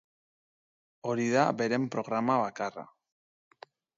Hori 1.11 1.27
da 1.35 1.43
beren 1.59 1.85
programa 1.97 2.39
bakarra. 2.47 2.89